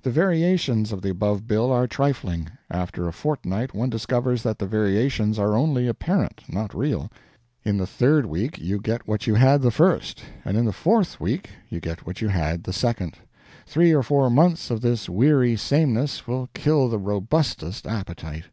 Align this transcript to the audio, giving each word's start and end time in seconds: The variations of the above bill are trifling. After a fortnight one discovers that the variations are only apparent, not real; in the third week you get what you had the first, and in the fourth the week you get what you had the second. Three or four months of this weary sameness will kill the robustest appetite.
The 0.00 0.10
variations 0.10 0.92
of 0.92 1.02
the 1.02 1.10
above 1.10 1.46
bill 1.46 1.70
are 1.70 1.86
trifling. 1.86 2.48
After 2.70 3.06
a 3.06 3.12
fortnight 3.12 3.74
one 3.74 3.90
discovers 3.90 4.42
that 4.42 4.58
the 4.58 4.66
variations 4.66 5.38
are 5.38 5.54
only 5.54 5.86
apparent, 5.86 6.40
not 6.48 6.74
real; 6.74 7.10
in 7.64 7.76
the 7.76 7.86
third 7.86 8.24
week 8.24 8.56
you 8.56 8.80
get 8.80 9.06
what 9.06 9.26
you 9.26 9.34
had 9.34 9.60
the 9.60 9.70
first, 9.70 10.22
and 10.42 10.56
in 10.56 10.64
the 10.64 10.72
fourth 10.72 11.18
the 11.18 11.24
week 11.24 11.50
you 11.68 11.80
get 11.80 12.06
what 12.06 12.22
you 12.22 12.28
had 12.28 12.64
the 12.64 12.72
second. 12.72 13.18
Three 13.66 13.92
or 13.92 14.02
four 14.02 14.30
months 14.30 14.70
of 14.70 14.80
this 14.80 15.06
weary 15.06 15.54
sameness 15.54 16.26
will 16.26 16.48
kill 16.54 16.88
the 16.88 16.98
robustest 16.98 17.86
appetite. 17.86 18.44